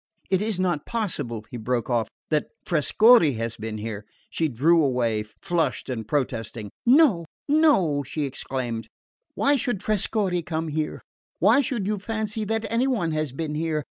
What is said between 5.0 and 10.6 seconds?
flushed and protesting. "No, no," she exclaimed. "Why should Trescorre